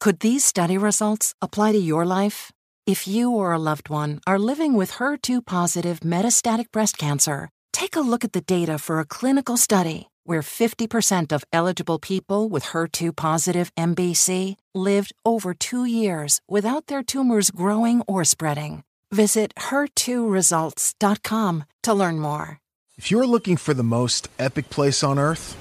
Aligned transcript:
Could 0.00 0.20
these 0.20 0.44
study 0.46 0.78
results 0.78 1.34
apply 1.42 1.72
to 1.72 1.78
your 1.78 2.06
life? 2.06 2.50
If 2.86 3.06
you 3.06 3.32
or 3.32 3.52
a 3.52 3.58
loved 3.58 3.90
one 3.90 4.22
are 4.26 4.38
living 4.38 4.72
with 4.72 4.92
HER2 4.92 5.44
positive 5.44 6.00
metastatic 6.00 6.72
breast 6.72 6.96
cancer, 6.96 7.50
take 7.74 7.96
a 7.96 8.00
look 8.00 8.24
at 8.24 8.32
the 8.32 8.40
data 8.40 8.78
for 8.78 8.98
a 8.98 9.04
clinical 9.04 9.58
study 9.58 10.08
where 10.24 10.40
50% 10.40 11.32
of 11.32 11.44
eligible 11.52 11.98
people 11.98 12.48
with 12.48 12.64
HER2 12.64 13.14
positive 13.14 13.70
MBC 13.74 14.56
lived 14.74 15.12
over 15.26 15.52
two 15.52 15.84
years 15.84 16.40
without 16.48 16.86
their 16.86 17.02
tumors 17.02 17.50
growing 17.50 18.00
or 18.08 18.24
spreading. 18.24 18.84
Visit 19.12 19.54
her2results.com 19.56 21.64
to 21.82 21.92
learn 21.92 22.18
more. 22.18 22.58
If 22.96 23.10
you're 23.10 23.26
looking 23.26 23.58
for 23.58 23.74
the 23.74 23.84
most 23.84 24.30
epic 24.38 24.70
place 24.70 25.04
on 25.04 25.18
earth, 25.18 25.58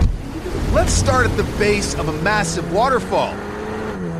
let's 0.71 0.94
start 0.94 1.26
at 1.26 1.36
the 1.36 1.44
base 1.58 1.94
of 1.96 2.08
a 2.08 2.14
massive 2.21 2.71
waterfall. 2.71 3.36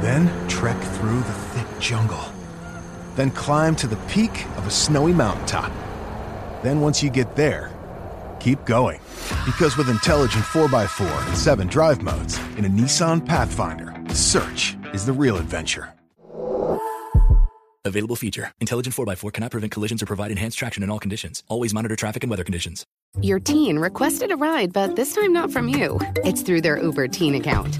Then 0.02 0.48
trek 0.48 0.82
through 0.96 1.20
the 1.20 1.34
thick 1.54 1.68
jungle. 1.80 2.24
Then 3.16 3.32
climb 3.32 3.76
to 3.78 3.88
the 3.88 3.98
peak 4.08 4.46
of 4.56 4.66
a 4.66 4.72
snowy 4.72 5.14
mountaintop. 5.14 5.72
Then, 6.64 6.80
once 6.80 7.04
you 7.04 7.10
get 7.10 7.36
there, 7.36 7.72
keep 8.40 8.64
going. 8.66 9.00
Because 9.46 9.78
with 9.78 9.90
intelligent 9.90 10.44
4x4 10.46 11.28
and 11.28 11.38
7 11.38 11.68
drive 11.68 12.02
modes 12.02 12.38
in 12.58 12.66
a 12.66 12.70
Nissan 12.70 13.26
Pathfinder, 13.26 13.94
search 14.14 14.78
is 14.94 15.06
the 15.06 15.14
real 15.14 15.38
adventure. 15.38 15.94
Available 17.86 18.16
feature. 18.16 18.52
Intelligent 18.60 18.96
4x4 18.96 19.34
cannot 19.34 19.52
prevent 19.52 19.72
collisions 19.72 20.04
or 20.04 20.06
provide 20.06 20.32
enhanced 20.32 20.58
traction 20.58 20.84
in 20.84 20.90
all 20.90 21.00
conditions. 21.00 21.44
Always 21.48 21.74
monitor 21.74 21.96
traffic 21.96 22.24
and 22.24 22.30
weather 22.30 22.44
conditions. 22.44 22.86
Your 23.22 23.40
teen 23.40 23.80
requested 23.80 24.32
a 24.32 24.36
ride, 24.36 24.72
but 24.72 24.96
this 24.96 25.16
time 25.16 25.34
not 25.34 25.52
from 25.52 25.68
you. 25.68 26.00
It's 26.18 26.42
through 26.42 26.62
their 26.62 26.78
Uber 26.78 27.08
teen 27.08 27.36
account. 27.36 27.80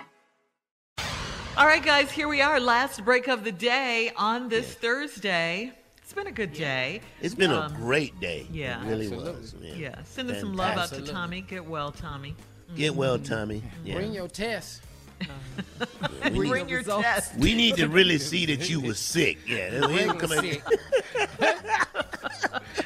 All 1.57 1.65
right, 1.67 1.83
guys, 1.83 2.09
here 2.11 2.27
we 2.27 2.41
are. 2.41 2.59
Last 2.59 3.03
break 3.03 3.27
of 3.27 3.43
the 3.43 3.51
day 3.51 4.11
on 4.15 4.49
this 4.49 4.73
Thursday. 4.73 5.71
It's 6.01 6.13
been 6.13 6.27
a 6.27 6.31
good 6.31 6.53
day. 6.53 7.01
It's 7.21 7.35
been 7.35 7.51
Um, 7.51 7.71
a 7.73 7.75
great 7.75 8.19
day. 8.19 8.47
Yeah. 8.51 8.81
It 8.83 8.87
really 8.89 9.05
Absolutely. 9.07 9.33
was. 9.41 9.55
Yeah. 9.61 9.73
Yeah. 9.75 9.95
Sending 10.03 10.39
some 10.39 10.55
love 10.55 10.77
out 10.77 10.89
to 10.89 11.01
Tommy. 11.01 11.41
Get 11.41 11.65
well, 11.65 11.91
Tommy. 11.91 12.35
Get 12.75 12.95
well, 12.95 13.19
Tommy. 13.19 13.61
Yeah. 13.83 13.95
Bring 13.95 14.13
your 14.13 14.27
test. 14.27 14.81
We 16.31 16.47
Bring 16.47 16.65
need- 16.65 16.69
your 16.71 16.83
test. 16.83 17.35
We 17.37 17.53
need 17.53 17.75
to 17.77 17.87
really 17.87 18.17
see 18.31 18.45
that 18.47 18.69
you 18.69 18.79
were 18.81 18.93
sick. 18.95 19.37
Yeah. 19.47 19.85
we 19.87 19.99
ain't 19.99 20.19
come 20.19 20.31
in- 20.31 20.61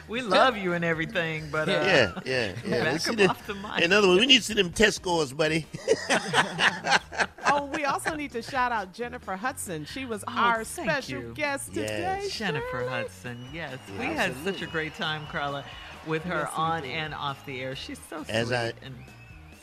We 0.07 0.21
love 0.21 0.55
you 0.57 0.73
and 0.73 0.83
everything, 0.85 1.49
but 1.51 1.67
uh, 1.67 1.71
yeah, 1.71 2.11
yeah, 2.25 2.51
yeah. 2.65 2.83
back 2.83 2.91
Let's 2.93 3.05
the- 3.05 3.27
off 3.27 3.47
the 3.47 3.55
mic. 3.55 3.81
In 3.81 3.91
other 3.93 4.07
words, 4.07 4.19
we 4.19 4.25
need 4.27 4.37
to 4.37 4.43
see 4.43 4.53
them 4.53 4.71
test 4.71 4.97
scores, 4.97 5.33
buddy. 5.33 5.65
Oh, 7.47 7.65
we 7.73 7.85
also 7.85 8.15
need 8.15 8.31
to 8.31 8.41
shout 8.41 8.71
out 8.71 8.93
Jennifer 8.93 9.35
Hudson. 9.35 9.85
She 9.85 10.05
was 10.05 10.23
Oh, 10.27 10.33
our 10.33 10.63
special 10.63 11.21
you. 11.21 11.33
guest 11.35 11.73
today. 11.73 12.27
Jennifer 12.31 12.87
Hudson. 12.87 13.37
Yes, 13.53 13.77
Yeah, 13.93 13.99
we 13.99 14.05
had 14.13 14.35
such 14.43 14.61
a 14.61 14.67
great 14.67 14.95
time, 14.95 15.25
Carla, 15.27 15.63
with 16.07 16.23
her 16.23 16.41
Yes, 16.47 16.51
on 16.55 16.81
did. 16.83 16.91
and 16.91 17.13
off 17.13 17.45
the 17.45 17.61
air. 17.61 17.75
She's 17.75 17.99
so 18.09 18.23
sweet. 18.23 18.29
As 18.35 18.51
I, 18.51 18.73
and 18.83 18.95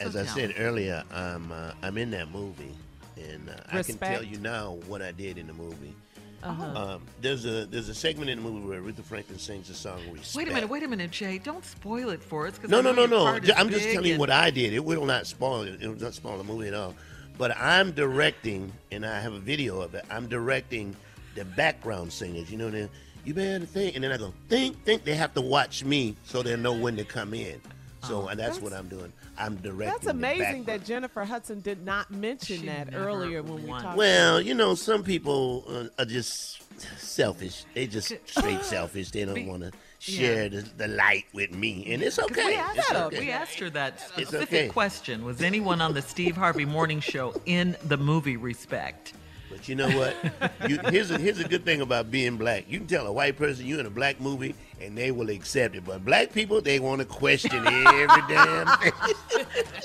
as 0.01 0.13
so 0.15 0.21
I 0.21 0.25
said 0.27 0.55
earlier, 0.59 1.03
I'm 1.13 1.51
uh, 1.53 1.73
I'm 1.83 1.97
in 1.99 2.11
that 2.13 2.31
movie, 2.31 2.75
and 3.17 3.49
uh, 3.49 3.55
I 3.71 3.83
can 3.83 3.97
tell 3.99 4.23
you 4.23 4.39
now 4.39 4.79
what 4.87 5.03
I 5.03 5.13
did 5.13 5.39
in 5.39 5.47
the 5.47 5.53
movie. 5.55 5.95
Uh-huh. 6.45 6.65
Um, 6.95 7.03
there's 7.21 7.45
a 7.47 7.67
there's 7.67 7.89
a 7.89 7.95
segment 7.95 8.29
in 8.29 8.43
the 8.43 8.51
movie 8.51 8.67
where 8.67 8.81
Aretha 8.83 9.05
Franklin 9.05 9.39
sings 9.39 9.69
the 9.69 9.75
song 9.75 10.01
"Respect." 10.11 10.35
Wait 10.35 10.49
a 10.49 10.53
minute, 10.53 10.69
wait 10.69 10.83
a 10.83 10.89
minute, 10.89 11.13
Jay. 11.13 11.39
Don't 11.39 11.65
spoil 11.65 12.09
it 12.11 12.21
for 12.21 12.49
us. 12.49 12.59
No, 12.67 12.81
I 12.81 12.83
no, 12.83 12.91
no, 12.93 13.07
no. 13.07 13.25
part 13.27 13.45
Ju- 13.45 13.53
is 13.53 13.59
I'm 13.59 13.69
just 13.71 13.85
big 13.85 13.95
telling 13.95 14.11
you 14.11 14.19
what 14.19 14.31
I 14.31 14.51
did. 14.51 14.73
It 14.73 14.85
will 14.85 15.05
not 15.05 15.29
spoil 15.29 15.63
it. 15.63 15.81
It 15.81 15.87
will 15.87 15.95
not 15.95 16.15
spoil 16.15 16.39
the 16.39 16.43
movie 16.45 16.67
at 16.67 16.75
all. 16.75 16.97
But 17.39 17.57
I'm 17.57 17.93
directing, 17.93 18.73
and 18.91 19.05
I 19.05 19.21
have 19.21 19.33
a 19.33 19.41
video 19.41 19.81
of 19.81 19.95
it. 19.95 20.05
I'm 20.11 20.29
directing 20.29 20.95
the 21.35 21.45
background 21.45 22.13
singers. 22.13 22.51
You 22.51 22.59
know, 22.59 22.89
you 23.25 23.35
better 23.35 23.65
think, 23.67 23.95
and 23.95 24.05
then 24.05 24.13
I 24.13 24.17
go 24.17 24.33
think, 24.49 24.85
think. 24.85 25.05
They 25.05 25.15
have 25.15 25.35
to 25.35 25.41
watch 25.41 25.85
me 25.85 26.17
so 26.25 26.43
they 26.43 26.57
know 26.57 26.75
when 26.75 26.97
to 26.97 27.05
come 27.05 27.35
in. 27.35 27.61
So 28.03 28.27
and 28.29 28.39
that's, 28.39 28.61
what 28.61 28.73
I'm 28.73 28.89
doing. 28.89 29.13
I'm 29.39 29.57
directing. 29.57 29.87
That's 29.87 30.07
amazing 30.07 30.65
background. 30.65 30.67
that 30.67 30.85
Jennifer 30.85 31.25
Hudson 31.25 31.61
did 31.61 31.85
not 31.85 32.11
mention 32.11 32.61
She 32.61 32.67
that 32.67 32.95
earlier 32.95 33.43
when 33.43 33.63
we 33.63 33.69
talked. 33.71 33.97
Well, 33.97 34.41
you 34.41 34.55
know, 34.55 34.75
some 34.75 35.03
people 35.05 35.65
uh, 35.69 35.85
are 36.01 36.05
just 36.05 36.63
selfish. 36.99 37.65
They 37.75 37.87
just 37.87 38.13
straight 38.27 38.65
selfish. 38.65 39.11
They 39.13 39.25
don't 39.25 39.47
want 39.47 39.63
to 39.63 39.73
share 40.01 40.49
the, 40.49 40.63
the 40.77 40.89
light 40.89 41.27
with 41.33 41.53
me, 41.55 41.93
and 41.93 42.03
it's 42.03 42.17
'Cause 42.17 42.31
okay. 42.33 42.47
We 42.47 42.55
asked, 42.55 42.79
It's 42.79 42.91
her, 42.91 43.05
okay. 43.05 43.21
we 43.21 43.31
asked 43.31 43.59
her 43.61 43.71
that 43.71 43.93
It's 43.95 44.05
specific 44.29 44.49
okay. 44.49 44.69
question. 44.69 45.25
Was 45.25 45.41
anyone 45.43 45.81
on 45.81 45.95
the 45.95 46.03
Steve 46.03 46.37
Harvey 46.37 46.65
Morning 46.65 46.99
Show 46.99 47.41
in 47.47 47.77
the 47.85 47.97
movie 47.97 48.37
Respect? 48.37 49.13
But 49.49 49.69
you 49.69 49.75
know 49.77 49.91
what? 49.91 50.17
You, 50.67 50.79
here's 50.89 51.11
a 51.11 51.19
here's 51.19 51.39
a 51.39 51.47
good 51.47 51.65
thing 51.65 51.83
about 51.83 52.11
being 52.11 52.37
black. 52.37 52.65
You 52.69 52.79
can 52.79 52.87
tell 52.89 53.07
a 53.07 53.13
white 53.13 53.37
person 53.37 53.67
you're 53.67 53.79
in 53.81 53.87
a 53.87 53.91
black 53.91 54.19
movie, 54.19 54.55
and 54.83 54.97
they 54.99 55.11
will 55.11 55.31
accept 55.31 55.75
it. 55.77 55.85
But 55.85 56.05
black 56.05 56.33
people, 56.33 56.61
they 56.61 56.79
want 56.81 57.01
to 57.01 57.05
question 57.07 57.53
every 57.67 58.23
damn 58.29 58.67
thing. 58.79 58.93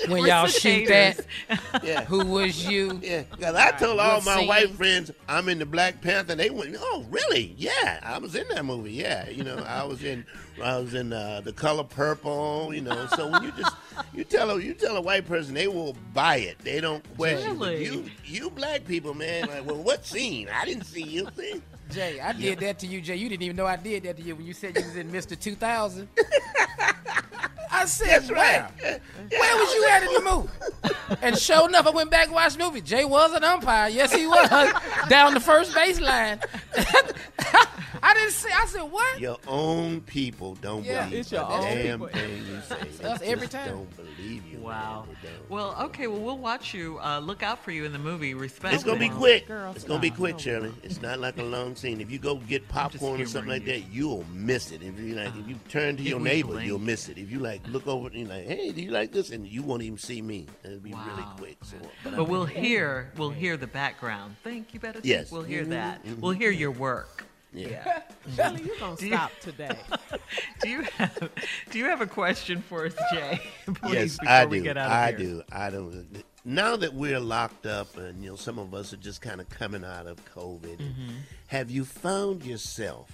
When 0.08 0.24
y'all 0.24 0.46
shoot 0.46 0.86
that, 0.88 1.20
Yeah. 1.82 2.04
who 2.04 2.24
was 2.24 2.66
you? 2.66 2.98
Yeah, 3.02 3.24
'cause 3.24 3.54
I 3.54 3.72
told 3.72 4.00
all 4.00 4.20
Good 4.20 4.24
my 4.26 4.36
scene. 4.38 4.48
white 4.48 4.70
friends 4.70 5.10
I'm 5.28 5.48
in 5.50 5.58
the 5.58 5.66
Black 5.66 6.00
Panther. 6.00 6.34
They 6.34 6.48
went, 6.50 6.76
"Oh, 6.78 7.04
really? 7.10 7.54
Yeah, 7.58 8.00
I 8.02 8.16
was 8.18 8.34
in 8.34 8.46
that 8.48 8.64
movie. 8.64 8.92
Yeah, 8.92 9.28
you 9.28 9.44
know, 9.44 9.58
I 9.58 9.84
was 9.84 10.02
in, 10.04 10.24
I 10.62 10.78
was 10.78 10.94
in 10.94 11.12
uh, 11.12 11.42
the 11.44 11.52
Color 11.52 11.84
Purple. 11.84 12.70
You 12.72 12.80
know, 12.82 13.06
so 13.16 13.28
when 13.28 13.42
you 13.42 13.52
just 13.52 13.74
you 14.14 14.24
tell 14.24 14.50
a 14.50 14.60
you 14.62 14.72
tell 14.72 14.96
a 14.96 15.00
white 15.00 15.26
person, 15.26 15.52
they 15.52 15.68
will 15.68 15.94
buy 16.14 16.36
it. 16.36 16.58
They 16.60 16.80
don't 16.80 17.04
question. 17.16 17.58
Really? 17.58 17.84
You 17.84 18.04
you 18.24 18.50
black 18.50 18.86
people, 18.86 19.12
man. 19.14 19.48
Like, 19.48 19.66
well, 19.66 19.76
what 19.82 20.06
scene? 20.06 20.48
I 20.54 20.64
didn't 20.64 20.84
see 20.84 21.02
you. 21.02 21.28
See? 21.36 21.60
Jay, 21.90 22.20
I 22.20 22.32
did 22.34 22.60
that 22.60 22.78
to 22.80 22.86
you, 22.86 23.00
Jay. 23.00 23.16
You 23.16 23.28
didn't 23.30 23.42
even 23.42 23.56
know 23.56 23.64
I 23.66 23.76
did 23.76 24.02
that 24.04 24.16
to 24.18 24.22
you 24.22 24.36
when 24.36 24.44
you 24.46 24.52
said 24.52 24.76
you 24.76 24.82
in 24.96 25.10
Mr. 25.10 25.38
2000. 25.38 26.08
I 27.70 27.84
said, 27.84 28.22
That's 28.22 28.30
where? 28.30 28.70
right. 28.82 29.00
Where 29.30 29.56
was 29.56 29.74
you 29.74 29.86
at 29.90 30.02
in 30.02 30.12
the 30.14 30.20
movie? 30.22 30.48
And 31.22 31.38
sure 31.38 31.68
enough, 31.68 31.86
I 31.86 31.90
went 31.90 32.10
back 32.10 32.26
and 32.26 32.34
watched 32.34 32.58
the 32.58 32.64
movie. 32.64 32.80
Jay 32.80 33.04
was 33.04 33.32
an 33.34 33.44
umpire. 33.44 33.88
Yes, 33.88 34.12
he 34.12 34.26
was. 34.26 34.48
Down 35.08 35.34
the 35.34 35.40
first 35.40 35.72
baseline. 35.72 36.42
I 38.18 38.22
didn't 38.22 38.32
see. 38.34 38.48
I 38.52 38.66
said 38.66 38.82
what? 38.82 39.20
Your 39.20 39.36
own 39.46 40.00
people 40.02 40.54
don't 40.56 40.84
Yeah, 40.84 41.04
believe 41.04 41.20
it's 41.20 41.32
your 41.32 41.42
a 41.42 41.48
own 41.48 41.60
damn 41.62 42.00
people. 42.00 42.08
thing 42.08 42.36
you 42.46 42.60
say. 42.68 42.76
They 42.98 43.04
Us 43.08 43.22
every 43.22 43.46
just 43.46 43.52
time. 43.52 43.68
Don't 43.70 43.96
believe 43.96 44.44
you. 44.46 44.58
Wow. 44.58 45.04
man. 45.06 45.16
They 45.22 45.28
don't. 45.28 45.50
Well, 45.50 45.76
okay. 45.84 46.06
Well, 46.08 46.20
we'll 46.20 46.38
watch 46.38 46.74
you. 46.74 46.98
Uh, 47.00 47.20
look 47.20 47.42
out 47.42 47.62
for 47.64 47.70
you 47.70 47.84
in 47.84 47.92
the 47.92 47.98
movie. 47.98 48.34
Respect. 48.34 48.74
It's 48.74 48.84
gonna 48.84 48.98
be 48.98 49.08
quick. 49.08 49.46
Girl, 49.46 49.72
it's 49.74 49.84
gonna 49.84 50.00
be 50.00 50.10
quick, 50.10 50.34
No. 50.34 50.38
Shirley. 50.40 50.72
It's 50.82 51.00
not 51.00 51.20
like 51.20 51.38
a 51.38 51.42
long 51.42 51.76
scene. 51.76 52.00
If 52.00 52.10
you 52.10 52.18
go 52.18 52.36
get 52.36 52.66
popcorn 52.68 53.20
or 53.20 53.26
something 53.26 53.50
like 53.50 53.66
you. 53.66 53.72
that, 53.72 53.92
you'll 53.92 54.24
miss 54.32 54.72
it. 54.72 54.82
If 54.82 54.98
you 54.98 55.14
like, 55.14 55.28
if 55.36 55.48
you 55.48 55.56
turn 55.68 55.96
to 55.96 56.02
your 56.02 56.20
neighbor, 56.20 56.52
blink. 56.54 56.66
you'll 56.66 56.78
miss 56.80 57.08
it. 57.08 57.18
If 57.18 57.30
you 57.30 57.38
like, 57.38 57.66
look 57.68 57.86
over 57.86 58.08
and 58.08 58.16
you're 58.16 58.28
like, 58.28 58.46
"Hey, 58.46 58.72
do 58.72 58.82
you 58.82 58.90
like 58.90 59.12
this?" 59.12 59.30
and 59.30 59.46
you 59.46 59.62
won't 59.62 59.82
even 59.82 59.98
see 59.98 60.20
me. 60.22 60.46
It'll 60.64 60.78
be 60.80 60.92
really 60.92 61.24
quick. 61.38 61.58
So, 61.62 61.76
but, 62.04 62.16
But 62.16 62.24
we'll 62.28 62.44
hear. 62.46 63.12
We'll 63.16 63.30
hear 63.30 63.56
the 63.56 63.66
background. 63.68 64.36
Thank 64.42 64.74
you, 64.74 64.80
better. 64.80 65.00
Yes. 65.02 65.30
We'll 65.30 65.42
hear 65.42 65.64
Mhm, 65.64 65.68
that. 65.70 66.04
mhm. 66.04 66.18
We'll 66.20 66.32
hear 66.32 66.50
your 66.50 66.72
work. 66.72 67.24
yeah. 67.52 68.02
Shirley, 68.36 68.62
you're 68.62 68.76
gonna 68.78 68.96
Do 68.96 69.06
you- 69.06 69.14
stop 69.14 69.30
today. 69.40 69.76
Do 70.62 70.68
you 70.68 70.82
have 70.82 71.30
Do 71.70 71.78
you 71.78 71.84
have 71.86 72.00
a 72.00 72.06
question 72.06 72.60
for 72.62 72.86
us, 72.86 72.94
Jay? 73.12 73.40
Please, 73.74 73.92
yes, 73.94 74.18
before 74.18 74.32
I 74.32 74.44
we 74.46 74.58
do. 74.58 74.64
get 74.64 74.76
out 74.76 74.86
of 74.86 74.92
I 74.92 75.06
here. 75.08 75.18
do. 75.18 75.42
I 75.50 75.70
don't. 75.70 76.24
Now 76.44 76.76
that 76.76 76.94
we're 76.94 77.20
locked 77.20 77.66
up, 77.66 77.96
and 77.96 78.22
you 78.22 78.30
know, 78.30 78.36
some 78.36 78.58
of 78.58 78.74
us 78.74 78.92
are 78.92 78.96
just 78.98 79.20
kind 79.22 79.40
of 79.40 79.48
coming 79.48 79.84
out 79.84 80.06
of 80.06 80.22
COVID. 80.34 80.76
Mm-hmm. 80.78 81.10
Have 81.48 81.70
you 81.70 81.84
found 81.84 82.44
yourself? 82.44 83.10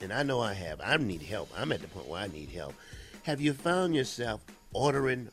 And 0.00 0.12
I 0.12 0.22
know 0.22 0.40
I 0.40 0.52
have. 0.54 0.80
I 0.84 0.96
need 0.96 1.22
help. 1.22 1.48
I'm 1.56 1.70
at 1.72 1.80
the 1.80 1.88
point 1.88 2.08
where 2.08 2.20
I 2.22 2.26
need 2.26 2.50
help. 2.50 2.74
Have 3.22 3.40
you 3.40 3.52
found 3.52 3.94
yourself 3.94 4.40
ordering 4.72 5.28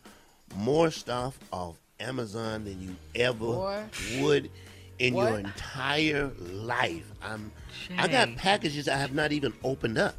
more 0.56 0.92
stuff 0.92 1.40
off 1.52 1.76
Amazon 2.00 2.64
than 2.66 2.80
you 2.82 2.96
ever 3.16 3.38
Boy. 3.38 3.84
would 4.22 4.50
in 5.00 5.16
your 5.16 5.40
entire 5.40 6.32
life? 6.40 7.12
I'm. 7.22 7.52
I 7.98 8.08
got 8.08 8.36
packages 8.36 8.88
I 8.88 8.98
have 8.98 9.14
not 9.14 9.32
even 9.32 9.54
opened 9.64 9.98
up. 9.98 10.16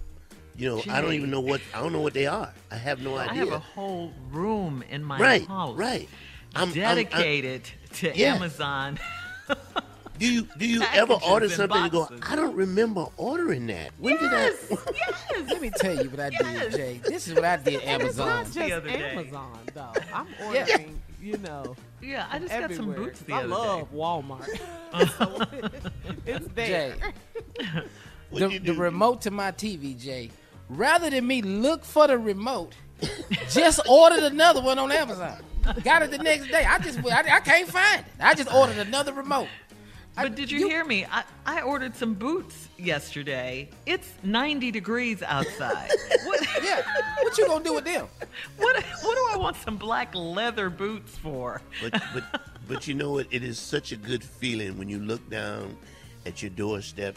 You 0.56 0.68
know, 0.68 0.82
I 0.92 1.00
don't 1.00 1.14
even 1.14 1.30
know 1.30 1.40
what. 1.40 1.60
I 1.74 1.80
don't 1.80 1.92
know 1.92 2.00
what 2.00 2.12
they 2.14 2.26
are. 2.26 2.52
I 2.70 2.76
have 2.76 3.00
no 3.00 3.16
idea. 3.16 3.32
I 3.32 3.36
have 3.36 3.52
a 3.52 3.58
whole 3.58 4.12
room 4.30 4.82
in 4.90 5.02
my 5.04 5.18
right, 5.18 5.46
house 5.46 5.76
right. 5.76 6.08
I'm 6.54 6.60
I'm- 6.60 6.68
I'm- 6.68 6.74
dedicated 6.96 7.62
to 7.94 8.12
Yeah. 8.14 8.34
Amazon. 8.34 8.98
Do 10.18 10.26
you 10.30 10.46
do 10.58 10.66
you 10.66 10.82
ever 10.92 11.14
order 11.26 11.48
something 11.48 11.80
and 11.80 11.90
go? 11.90 12.08
I 12.28 12.36
don't 12.36 12.54
remember 12.54 13.06
ordering 13.16 13.66
that. 13.68 13.92
When 13.98 14.16
did 14.18 14.32
I? 14.34 14.50
yes. 14.50 14.72
Let 15.48 15.62
me 15.62 15.70
tell 15.76 15.94
you 16.02 16.10
what 16.10 16.20
I 16.20 16.28
did, 16.30 16.72
Jay. 16.72 17.00
This 17.04 17.26
is 17.28 17.34
what 17.34 17.44
I 17.44 17.56
did. 17.56 17.80
And 17.82 18.02
it's 18.02 18.18
Amazon. 18.18 18.28
not 18.28 18.44
just 18.44 18.54
The 18.54 18.72
other 18.72 18.88
day. 18.88 19.10
Amazon 19.12 19.58
though. 19.72 19.92
I'm 20.12 20.26
ordering, 20.44 21.00
you 21.20 21.36
know, 21.38 21.76
Yeah, 22.00 22.26
I 22.30 22.38
just 22.38 22.50
got 22.50 22.72
some 22.72 22.90
everywhere. 22.90 22.96
boots 23.10 23.20
the 23.20 23.32
I 23.34 23.38
other 23.38 23.48
love. 23.48 23.92
Walmart. 23.92 24.48
It's 26.26 26.46
there. 26.54 26.94
Jay, 26.94 26.94
What'd 28.30 28.48
the, 28.50 28.54
you 28.54 28.60
the 28.60 28.72
do? 28.72 28.80
remote 28.80 29.22
to 29.22 29.30
my 29.30 29.52
TV, 29.52 29.98
Jay. 29.98 30.30
Rather 30.68 31.10
than 31.10 31.26
me 31.26 31.42
look 31.42 31.84
for 31.84 32.06
the 32.06 32.16
remote, 32.18 32.74
just 33.50 33.80
ordered 33.88 34.22
another 34.22 34.60
one 34.60 34.78
on 34.78 34.92
Amazon. 34.92 35.42
Got 35.84 36.02
it 36.02 36.10
the 36.10 36.18
next 36.18 36.46
day. 36.48 36.64
I 36.64 36.78
just 36.78 36.98
I, 37.04 37.36
I 37.36 37.40
can't 37.40 37.68
find 37.68 38.00
it. 38.00 38.06
I 38.20 38.34
just 38.34 38.52
ordered 38.52 38.78
another 38.78 39.12
remote. 39.12 39.48
I- 40.16 40.24
But 40.24 40.34
did 40.34 40.50
you, 40.50 40.66
hear 40.68 40.84
me? 40.84 41.06
I, 41.10 41.22
I 41.46 41.62
ordered 41.62 41.94
some 41.96 42.14
boots 42.14 42.68
yesterday. 42.78 43.68
It's 43.86 44.08
90 44.22 44.70
degrees 44.70 45.22
outside. 45.22 45.90
what, 46.24 46.40
Yeah. 46.62 46.82
What 47.22 47.38
you 47.38 47.46
gonna 47.46 47.64
do 47.64 47.74
with 47.74 47.84
them? 47.84 48.06
what, 48.58 48.76
what 49.02 49.14
do 49.14 49.28
I 49.32 49.36
want 49.36 49.56
some 49.56 49.76
black 49.76 50.14
leather 50.14 50.68
boots 50.70 51.16
for? 51.16 51.62
But 51.82 52.02
but 52.12 52.24
but 52.68 52.86
you 52.88 52.94
know 52.94 53.12
what? 53.12 53.26
It 53.30 53.42
is 53.42 53.58
such 53.58 53.92
a 53.92 53.96
good 53.96 54.22
feeling 54.22 54.76
when 54.78 54.88
you 54.88 54.98
look 54.98 55.28
down 55.30 55.76
at 56.26 56.42
your 56.42 56.50
doorstep 56.50 57.16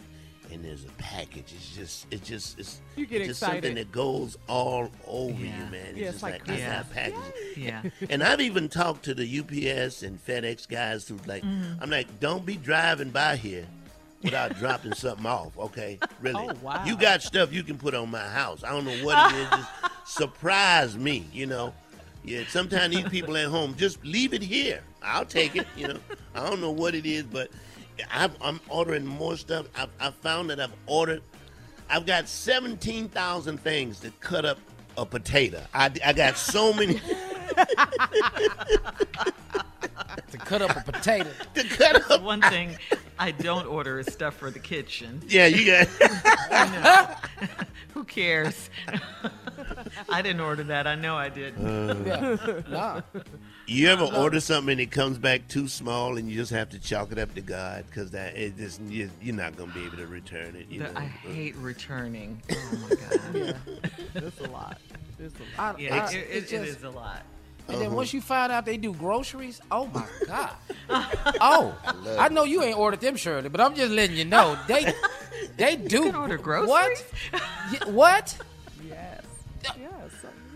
and 0.52 0.64
there's 0.64 0.86
a 0.86 0.90
package. 0.98 1.54
It's 1.56 1.76
just 1.76 2.08
it's 2.12 2.28
just 2.28 2.60
it's 2.60 2.82
You 2.96 3.06
get 3.06 3.26
just 3.26 3.40
something 3.40 3.76
that 3.76 3.92
goes 3.92 4.38
all 4.48 4.90
over 5.08 5.32
Yeah. 5.40 5.66
you, 5.66 5.72
man. 5.72 5.86
It's 5.88 5.98
Yeah, 5.98 6.04
it's 6.06 6.12
just 6.14 6.24
like 6.24 6.34
like, 6.34 6.42
I 6.42 6.46
Christmas. 6.46 6.70
got 6.70 6.92
packages. 6.94 7.58
Yeah. 7.58 7.82
And 8.10 8.24
I've 8.24 8.42
even 8.42 8.70
talked 8.70 9.04
to 9.06 9.14
the 9.14 9.24
UPS 9.40 10.04
and 10.04 10.24
FedEx 10.26 10.68
guys 10.68 11.08
who 11.08 11.18
like, 11.26 11.44
mm-hmm. 11.44 11.82
I'm 11.82 11.90
like, 11.90 12.20
don't 12.20 12.46
be 12.46 12.58
driving 12.58 13.10
by 13.12 13.36
here 13.36 13.66
without 14.22 14.58
dropping 14.58 14.94
something 14.94 15.26
off, 15.26 15.58
okay? 15.58 16.00
Really. 16.22 16.48
Oh, 16.50 16.54
wow. 16.62 16.84
You 16.86 16.96
got 16.98 17.22
stuff 17.22 17.52
you 17.52 17.64
can 17.64 17.78
put 17.78 17.94
on 17.94 18.10
my 18.10 18.28
house. 18.28 18.64
I 18.64 18.70
don't 18.70 18.86
know 18.86 19.04
what 19.06 19.34
it 19.34 19.38
is. 19.40 19.50
Just 19.50 19.70
surprise 20.06 20.98
me, 20.98 21.26
you 21.34 21.46
know? 21.46 21.74
Yeah, 22.24 22.44
sometimes 22.48 22.96
these 22.96 23.10
people 23.10 23.36
at 23.36 23.48
home, 23.48 23.76
just 23.76 24.04
leave 24.06 24.34
it 24.34 24.42
here. 24.42 24.82
I'll 25.02 25.26
take 25.26 25.58
it, 25.58 25.68
you 25.76 25.90
know? 25.90 26.00
I 26.34 26.50
don't 26.50 26.62
know 26.62 26.72
what 26.72 26.96
it 26.96 27.06
is, 27.06 27.24
but 27.24 27.50
I've, 28.12 28.36
I'm 28.42 28.60
ordering 28.70 29.06
more 29.06 29.38
stuff. 29.38 29.68
I've, 29.76 29.90
I've 30.00 30.16
found 30.16 30.50
that 30.50 30.60
I've 30.60 30.74
ordered, 30.88 31.22
I've 31.90 32.06
got 32.06 32.28
17,000 32.28 33.58
things 33.60 34.00
to 34.02 34.12
cut 34.20 34.46
up 34.46 34.58
a 34.98 35.06
potato. 35.06 35.64
I, 35.74 35.92
I 36.06 36.14
got 36.14 36.38
so 36.38 36.74
many. 36.74 37.02
To 40.32 40.38
cut 40.40 40.62
up 40.64 40.76
a 40.76 40.92
potato. 40.92 41.30
to 41.54 41.64
cut 41.64 42.10
up. 42.12 42.22
One 42.24 42.42
thing 42.42 42.76
I 43.20 43.30
don't 43.32 43.68
order 43.68 44.00
is 44.00 44.08
stuff 44.12 44.36
for 44.36 44.50
the 44.50 44.58
kitchen. 44.60 45.22
Yeah, 45.28 45.46
you 45.46 45.66
got. 45.86 47.20
Who 47.94 48.04
cares? 48.04 48.72
I 50.10 50.24
didn't 50.24 50.42
order 50.42 50.64
that. 50.64 50.88
I 50.88 50.96
know 50.96 51.16
I 51.16 51.30
did. 51.30 51.54
Yeah. 51.60 52.38
Nah. 52.68 53.02
You 53.66 53.88
ever 53.90 54.04
order 54.04 54.40
something 54.42 54.74
and 54.74 54.82
it 54.82 54.92
comes 54.92 55.18
back 55.18 55.48
too 55.48 55.68
small 55.70 56.18
and 56.18 56.30
you 56.30 56.36
just 56.36 56.52
have 56.52 56.70
to 56.72 56.80
chalk 56.80 57.14
it 57.14 57.18
up 57.18 57.34
to 57.36 57.42
God 57.42 57.86
because 57.90 58.12
that 58.12 58.36
it 58.36 58.58
just 58.58 58.82
you, 58.82 59.10
you're 59.22 59.36
not 59.36 59.56
gonna 59.56 59.72
be 59.74 59.86
able 59.86 59.98
to 59.98 60.08
return 60.08 60.56
it. 60.58 60.68
You 60.70 60.80
The- 60.84 60.92
know? 60.92 61.00
I 61.00 61.04
uh. 61.06 61.08
hate 61.34 61.56
returning. 61.56 62.42
Oh 62.52 62.56
my 62.90 62.90
god. 63.44 63.56
It's 64.16 64.40
a 64.42 64.50
lot. 64.50 64.78
It's 65.18 65.34
a 65.36 65.62
lot. 65.62 65.76
I, 65.78 65.80
Yeah, 65.80 66.06
I- 66.06 66.12
it, 66.12 66.16
it 66.16 66.18
it, 66.18 66.36
it 66.36 66.50
just- 66.50 66.78
is 66.78 66.84
a 66.84 66.90
lot. 66.90 67.24
And 67.70 67.78
then 67.78 67.88
uh-huh. 67.88 67.96
once 67.96 68.14
you 68.14 68.20
find 68.20 68.52
out 68.52 68.66
they 68.66 68.76
do 68.76 68.94
groceries, 68.94 69.62
oh 69.72 69.88
my 69.88 70.06
god! 70.28 70.52
oh, 71.40 71.74
I 72.20 72.28
know 72.28 72.44
you 72.44 72.62
ain't 72.62 72.78
ordered 72.78 73.00
them, 73.00 73.16
Shirley, 73.16 73.48
but 73.48 73.62
I'm 73.62 73.74
just 73.74 73.94
letting 73.94 74.18
you 74.18 74.26
know 74.26 74.58
they 74.68 74.94
they 75.56 75.78
do. 75.78 76.04
can 76.12 76.16
order 76.16 76.38
groceries? 76.38 77.02
What? 77.80 77.88
What? 77.88 78.38
Yes. 78.86 79.22
Uh, 79.66 79.72
yes. 79.80 79.93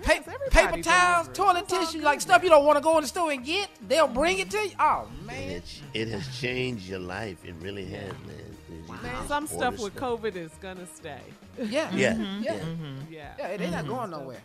Pa- 0.07 0.33
paper 0.51 0.81
towels, 0.81 1.29
toilet 1.33 1.67
tissue, 1.67 2.01
like 2.01 2.21
stuff 2.21 2.43
you 2.43 2.49
don't 2.49 2.65
want 2.65 2.77
to 2.77 2.83
go 2.83 2.97
in 2.97 3.01
the 3.03 3.07
store 3.07 3.31
and 3.31 3.43
get. 3.45 3.69
They'll 3.87 4.07
bring 4.07 4.39
it 4.39 4.49
to 4.51 4.57
you. 4.57 4.71
Oh 4.79 5.07
And 5.17 5.27
man, 5.27 5.49
it's, 5.51 5.81
it 5.93 6.07
has 6.09 6.25
changed 6.39 6.87
your 6.87 6.99
life. 6.99 7.43
It 7.43 7.55
really 7.59 7.85
has, 7.85 8.13
man. 8.25 8.57
You 8.69 8.83
just 9.11 9.27
Some 9.27 9.47
stuff 9.47 9.79
with 9.79 9.95
COVID 9.95 10.35
is 10.35 10.51
gonna 10.61 10.87
stay. 10.95 11.19
yeah, 11.57 11.65
Yeah, 11.65 11.89
yeah, 11.93 12.13
mm-hmm. 12.13 12.23
Mm-hmm. 12.23 13.13
yeah. 13.13 13.33
Yeah. 13.37 13.49
yeah. 13.51 13.57
They're 13.57 13.71
not 13.71 13.83
mm-hmm. 13.85 13.93
going 13.95 14.11
nowhere. 14.11 14.41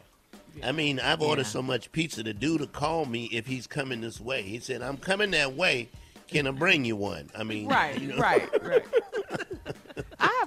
I 0.63 0.73
mean, 0.73 1.01
I've 1.01 1.23
ordered 1.23 1.43
Yeah. 1.43 1.49
so 1.49 1.63
much 1.63 1.91
pizza. 1.93 2.23
The 2.23 2.35
dude 2.35 2.61
to 2.61 2.67
call 2.67 3.05
me 3.07 3.25
if 3.33 3.47
he's 3.47 3.67
coming 3.67 4.01
this 4.03 4.21
way. 4.21 4.43
He 4.43 4.59
said, 4.59 4.83
"I'm 4.83 4.97
coming 4.99 5.31
that 5.31 5.55
way. 5.55 5.89
Can 6.29 6.47
I 6.47 6.51
bring 6.51 6.85
you 6.85 6.97
one?" 6.97 7.31
I 7.37 7.43
mean, 7.45 7.69
Right, 7.69 7.99
you 8.01 8.09
know. 8.09 8.17
right, 8.19 8.49
right. 8.63 8.85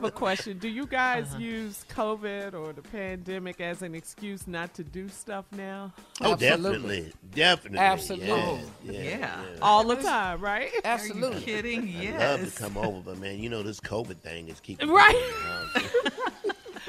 I 0.05 0.07
have 0.07 0.15
a 0.15 0.17
question. 0.17 0.57
Do 0.59 0.67
you 0.67 0.85
guys 0.85 1.27
Uh-huh. 1.31 1.39
use 1.39 1.85
COVID 1.89 2.53
or 2.53 2.73
the 2.73 2.81
pandemic 2.81 3.59
as 3.61 3.81
an 3.81 3.95
excuse 3.95 4.47
not 4.47 4.73
to 4.75 4.83
do 4.83 5.09
stuff 5.09 5.45
now? 5.51 5.91
Oh, 6.21 6.33
Absolutely. 6.33 7.11
definitely, 7.11 7.13
definitely, 7.33 7.79
Absolutely. 7.79 8.27
Yeah, 8.27 8.91
yeah, 8.91 9.01
Yeah. 9.01 9.17
yeah. 9.19 9.57
All 9.61 9.83
the 9.83 9.95
time, 9.95 10.41
right? 10.41 10.67
Are 10.71 10.75
you 10.75 10.81
Absolutely. 10.83 11.41
kidding? 11.41 11.97
I'd 12.15 12.39
love 12.41 12.53
to 12.53 12.59
come 12.59 12.77
over, 12.77 12.99
but 13.01 13.17
man, 13.19 13.39
you 13.39 13.49
know 13.49 13.63
this 13.63 13.79
COVID 13.79 14.17
thing 14.19 14.47
is 14.49 14.59
keeping 14.59 14.89
Right. 14.89 15.13
people 15.15 15.27
in 15.27 15.33
the 15.73 16.09
house. 16.09 16.31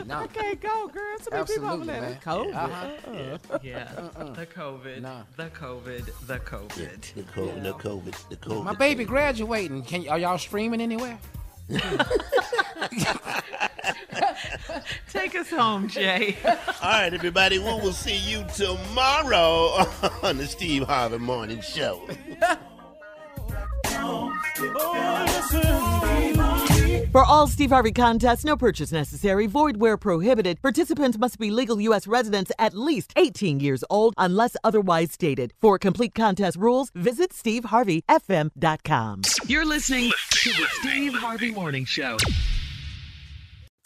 No. 0.05 0.19
I 0.19 0.27
can't 0.27 0.61
go, 0.61 0.89
girl. 0.89 1.17
So 1.21 1.31
many 1.33 1.45
people 1.47 1.65
over 1.71 1.81
Absolutely, 1.81 1.87
there. 1.87 2.01
man. 2.03 2.19
COVID. 2.23 2.55
Uh-huh. 2.55 3.11
Uh-uh. 3.51 3.59
Yeah. 3.63 3.85
The 4.35 4.47
COVID. 4.47 5.01
Nah. 5.01 5.23
The 5.37 5.47
COVID. 5.49 6.05
The 6.27 6.39
COVID. 6.41 7.01
The 7.15 7.23
COVID, 7.23 7.63
the 7.63 7.73
COVID, 7.73 8.29
the 8.29 8.37
COVID. 8.37 8.63
My 8.65 8.75
baby 8.75 9.05
graduating. 9.05 9.83
Can 9.85 10.03
y- 10.03 10.09
are 10.09 10.19
y'all 10.19 10.37
streaming 10.39 10.81
anywhere? 10.83 11.19
Take 15.11 15.35
us 15.35 15.51
home, 15.51 15.89
Jay. 15.89 16.37
All 16.45 16.53
right, 16.83 17.13
everybody. 17.13 17.59
We 17.59 17.65
will 17.65 17.93
see 17.93 18.17
you 18.17 18.45
tomorrow 18.55 19.87
on 20.23 20.37
the 20.39 20.47
Steve 20.47 20.85
Harvey 20.85 21.19
Morning 21.19 21.61
Show. 21.61 22.07
For 27.13 27.25
all 27.25 27.47
Steve 27.47 27.71
Harvey 27.71 27.93
contests, 27.93 28.45
no 28.45 28.57
purchase 28.57 28.93
necessary, 28.93 29.47
void 29.47 29.79
where 29.79 29.97
prohibited. 29.97 30.61
Participants 30.61 31.17
must 31.17 31.39
be 31.39 31.51
legal 31.51 31.81
U.S. 31.81 32.07
residents 32.07 32.53
at 32.59 32.75
least 32.75 33.13
18 33.17 33.61
years 33.61 33.83
old 33.89 34.13
unless 34.19 34.55
otherwise 34.63 35.13
stated. 35.13 35.55
For 35.61 35.79
complete 35.79 36.15
contest 36.15 36.59
rules, 36.59 36.91
visit 36.95 37.31
SteveHarveyFM.com. 37.31 39.23
You're 39.47 39.65
listening 39.65 40.13
to 40.31 40.51
the 40.51 40.67
Steve 40.81 41.15
Harvey 41.15 41.53
Morning 41.53 41.87
Show. 41.87 42.19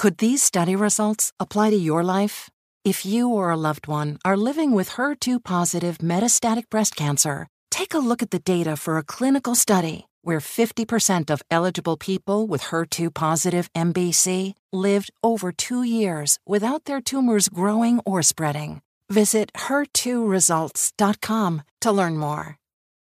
Could 0.00 0.16
these 0.16 0.42
study 0.42 0.75
results 0.75 1.30
apply 1.38 1.69
to 1.69 1.76
your 1.76 2.02
life? 2.02 2.49
If 2.87 3.04
you 3.04 3.28
or 3.28 3.50
a 3.50 3.54
loved 3.54 3.87
one 3.87 4.16
are 4.25 4.35
living 4.35 4.73
with 4.73 4.97
HER2 4.97 5.45
positive 5.45 5.99
metastatic 5.99 6.71
breast 6.71 6.97
cancer, 6.97 7.47
take 7.71 7.92
a 7.92 7.99
look 7.99 8.23
at 8.23 8.30
the 8.30 8.38
data 8.38 8.78
for 8.78 8.97
a 8.97 9.02
clinical 9.02 9.54
study 9.54 10.09
where 10.23 10.40
50% 10.40 11.28
of 11.28 11.42
eligible 11.50 11.99
people 11.99 12.47
with 12.47 12.62
HER2 12.62 13.12
positive 13.12 13.71
MBC 13.75 14.54
lived 14.73 15.11
over 15.23 15.52
two 15.52 15.83
years 15.83 16.38
without 16.47 16.87
their 16.87 17.02
tumors 17.02 17.50
growing 17.50 18.00
or 18.07 18.23
spreading. 18.23 18.80
Visit 19.11 19.52
her2results.com 19.69 21.62
to 21.83 21.92
learn 21.92 22.16
more. 22.16 22.57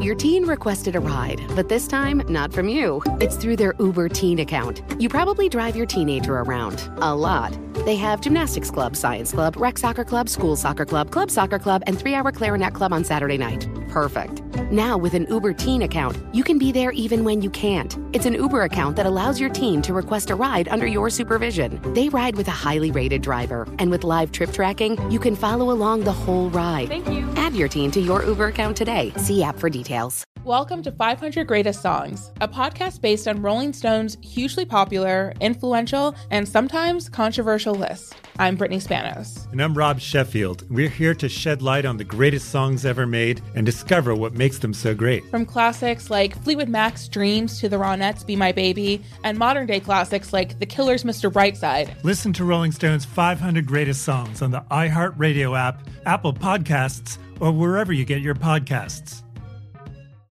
Your 0.00 0.14
teen 0.14 0.44
requested 0.44 0.96
a 0.96 1.00
ride, 1.00 1.40
but 1.54 1.68
this 1.68 1.88
time, 1.88 2.22
not 2.28 2.52
from 2.52 2.68
you. 2.68 3.02
It's 3.20 3.36
through 3.36 3.56
their 3.56 3.74
Uber 3.78 4.08
Teen 4.08 4.40
account. 4.40 4.82
You 4.98 5.08
probably 5.08 5.48
drive 5.48 5.76
your 5.76 5.86
teenager 5.86 6.38
around 6.38 6.90
a 6.98 7.14
lot. 7.14 7.58
They 7.84 7.96
have 7.96 8.20
gymnastics 8.20 8.70
club, 8.70 8.96
science 8.96 9.32
club, 9.32 9.56
rec 9.56 9.78
soccer 9.78 10.04
club, 10.04 10.28
school 10.28 10.56
soccer 10.56 10.84
club, 10.84 11.10
club 11.10 11.30
soccer 11.30 11.58
club, 11.58 11.82
and 11.86 11.98
three 11.98 12.14
hour 12.14 12.32
clarinet 12.32 12.74
club 12.74 12.92
on 12.92 13.04
Saturday 13.04 13.38
night. 13.38 13.66
Perfect. 13.88 14.42
Now, 14.70 14.98
with 14.98 15.14
an 15.14 15.26
Uber 15.30 15.54
Teen 15.54 15.82
account, 15.82 16.16
you 16.34 16.44
can 16.44 16.58
be 16.58 16.72
there 16.72 16.92
even 16.92 17.24
when 17.24 17.42
you 17.42 17.50
can't. 17.50 17.96
It's 18.16 18.24
an 18.24 18.32
Uber 18.32 18.62
account 18.62 18.96
that 18.96 19.04
allows 19.04 19.38
your 19.38 19.50
team 19.50 19.82
to 19.82 19.92
request 19.92 20.30
a 20.30 20.34
ride 20.34 20.68
under 20.68 20.86
your 20.86 21.10
supervision. 21.10 21.78
They 21.92 22.08
ride 22.08 22.34
with 22.34 22.48
a 22.48 22.50
highly 22.50 22.90
rated 22.90 23.20
driver, 23.20 23.68
and 23.78 23.90
with 23.90 24.04
live 24.04 24.32
trip 24.32 24.54
tracking, 24.54 24.98
you 25.10 25.18
can 25.18 25.36
follow 25.36 25.70
along 25.70 26.04
the 26.04 26.14
whole 26.14 26.48
ride. 26.48 26.88
Thank 26.88 27.10
you. 27.10 27.30
Add 27.36 27.54
your 27.54 27.68
team 27.68 27.90
to 27.90 28.00
your 28.00 28.24
Uber 28.24 28.46
account 28.46 28.74
today. 28.74 29.12
See 29.18 29.42
app 29.42 29.58
for 29.58 29.68
details. 29.68 30.24
Welcome 30.44 30.80
to 30.84 30.92
500 30.92 31.44
Greatest 31.46 31.82
Songs, 31.82 32.30
a 32.40 32.46
podcast 32.46 33.00
based 33.00 33.26
on 33.26 33.42
Rolling 33.42 33.72
Stone's 33.72 34.16
hugely 34.22 34.64
popular, 34.64 35.34
influential, 35.40 36.14
and 36.30 36.48
sometimes 36.48 37.08
controversial 37.08 37.74
list. 37.74 38.14
I'm 38.38 38.54
Brittany 38.54 38.78
Spanos. 38.78 39.50
And 39.50 39.60
I'm 39.60 39.76
Rob 39.76 39.98
Sheffield. 39.98 40.70
We're 40.70 40.88
here 40.88 41.14
to 41.14 41.28
shed 41.28 41.62
light 41.62 41.84
on 41.84 41.96
the 41.96 42.04
greatest 42.04 42.50
songs 42.50 42.86
ever 42.86 43.06
made 43.06 43.42
and 43.56 43.66
discover 43.66 44.14
what 44.14 44.34
makes 44.34 44.60
them 44.60 44.72
so 44.72 44.94
great. 44.94 45.28
From 45.30 45.44
classics 45.46 46.10
like 46.10 46.40
Fleetwood 46.44 46.68
Mac's 46.68 47.08
Dreams 47.08 47.58
to 47.58 47.68
the 47.68 47.78
Be 48.24 48.36
My 48.36 48.52
Baby, 48.52 49.02
and 49.24 49.38
modern 49.38 49.66
day 49.66 49.80
classics 49.80 50.32
like 50.32 50.58
The 50.58 50.66
Killer's 50.66 51.04
Mr. 51.04 51.30
Brightside. 51.30 52.02
Listen 52.04 52.32
to 52.34 52.44
Rolling 52.44 52.72
Stone's 52.72 53.04
500 53.04 53.66
Greatest 53.66 54.02
Songs 54.02 54.42
on 54.42 54.50
the 54.50 54.60
iHeartRadio 54.70 55.58
app, 55.58 55.86
Apple 56.06 56.32
Podcasts, 56.32 57.18
or 57.40 57.52
wherever 57.52 57.92
you 57.92 58.04
get 58.04 58.22
your 58.22 58.34
podcasts. 58.34 59.22